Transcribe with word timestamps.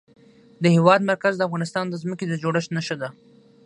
د 0.63 0.65
هېواد 0.75 1.01
مرکز 1.09 1.33
د 1.37 1.41
افغانستان 1.47 1.85
د 1.89 1.93
ځمکې 2.03 2.25
د 2.27 2.33
جوړښت 2.43 2.69
نښه 2.75 2.95
ده. 3.01 3.09